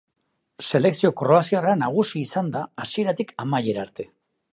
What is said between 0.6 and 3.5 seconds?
Selekzio kroaziarra nagusi izan da hasieratik